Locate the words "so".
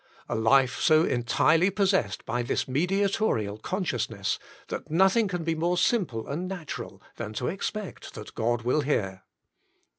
0.79-1.03